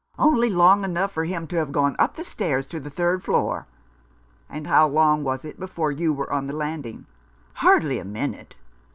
Only 0.17 0.49
long 0.49 0.83
enough 0.83 1.11
for 1.11 1.25
him 1.25 1.45
to 1.49 1.57
have 1.57 1.71
gone 1.71 1.95
up 1.99 2.15
the 2.15 2.23
stairs 2.23 2.65
to 2.69 2.79
the 2.79 2.89
third 2.89 3.21
floor." 3.21 3.67
"And 4.49 4.65
how 4.65 4.87
long 4.87 5.23
was 5.23 5.45
it 5.45 5.59
before 5.59 5.91
you 5.91 6.11
were 6.11 6.33
on 6.33 6.47
the 6.47 6.55
landing?"" 6.55 7.05
Hardly 7.63 7.99
a 7.99 8.03
minute. 8.03 8.55